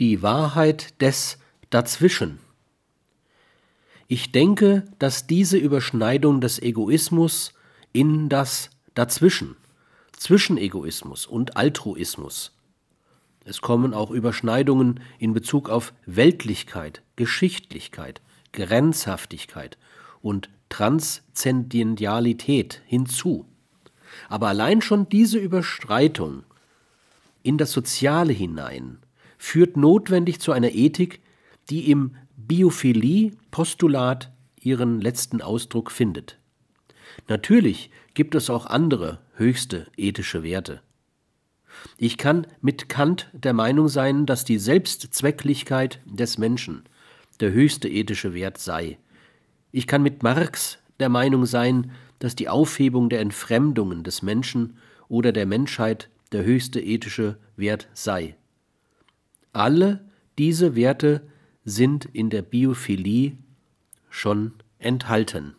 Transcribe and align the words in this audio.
Die 0.00 0.22
Wahrheit 0.22 1.00
des 1.02 1.38
Dazwischen. 1.68 2.38
Ich 4.08 4.32
denke, 4.32 4.86
dass 4.98 5.26
diese 5.26 5.58
Überschneidung 5.58 6.40
des 6.40 6.58
Egoismus 6.58 7.52
in 7.92 8.30
das 8.30 8.70
Dazwischen, 8.94 9.56
zwischen 10.16 10.56
Egoismus 10.56 11.26
und 11.26 11.58
Altruismus. 11.58 12.56
Es 13.44 13.60
kommen 13.60 13.92
auch 13.92 14.10
Überschneidungen 14.10 15.00
in 15.18 15.34
Bezug 15.34 15.68
auf 15.68 15.92
Weltlichkeit, 16.06 17.02
Geschichtlichkeit, 17.16 18.22
Grenzhaftigkeit 18.54 19.76
und 20.22 20.48
Transzendentalität 20.70 22.80
hinzu. 22.86 23.44
Aber 24.30 24.48
allein 24.48 24.80
schon 24.80 25.10
diese 25.10 25.36
Überstreitung 25.36 26.44
in 27.42 27.58
das 27.58 27.72
Soziale 27.72 28.32
hinein 28.32 29.00
führt 29.40 29.78
notwendig 29.78 30.38
zu 30.38 30.52
einer 30.52 30.70
Ethik, 30.72 31.20
die 31.70 31.90
im 31.90 32.14
Biophilie-Postulat 32.36 34.30
ihren 34.60 35.00
letzten 35.00 35.40
Ausdruck 35.40 35.90
findet. 35.90 36.38
Natürlich 37.26 37.90
gibt 38.12 38.34
es 38.34 38.50
auch 38.50 38.66
andere 38.66 39.18
höchste 39.34 39.86
ethische 39.96 40.42
Werte. 40.42 40.82
Ich 41.96 42.18
kann 42.18 42.46
mit 42.60 42.90
Kant 42.90 43.30
der 43.32 43.54
Meinung 43.54 43.88
sein, 43.88 44.26
dass 44.26 44.44
die 44.44 44.58
Selbstzwecklichkeit 44.58 46.00
des 46.04 46.36
Menschen 46.36 46.82
der 47.40 47.52
höchste 47.52 47.88
ethische 47.88 48.34
Wert 48.34 48.58
sei. 48.58 48.98
Ich 49.72 49.86
kann 49.86 50.02
mit 50.02 50.22
Marx 50.22 50.78
der 50.98 51.08
Meinung 51.08 51.46
sein, 51.46 51.92
dass 52.18 52.36
die 52.36 52.50
Aufhebung 52.50 53.08
der 53.08 53.20
Entfremdungen 53.20 54.04
des 54.04 54.20
Menschen 54.20 54.76
oder 55.08 55.32
der 55.32 55.46
Menschheit 55.46 56.10
der 56.30 56.44
höchste 56.44 56.78
ethische 56.80 57.38
Wert 57.56 57.88
sei. 57.94 58.36
Alle 59.52 60.08
diese 60.38 60.76
Werte 60.76 61.22
sind 61.64 62.04
in 62.04 62.30
der 62.30 62.42
Biophilie 62.42 63.36
schon 64.08 64.54
enthalten. 64.78 65.54